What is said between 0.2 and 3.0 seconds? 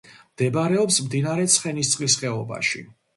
მდებარეობს მდინარე ცხენისწყლის ხეობაში.